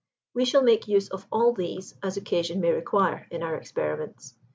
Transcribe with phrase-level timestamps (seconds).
[0.33, 4.33] We shall make use of all these as occasion may require in our experiments.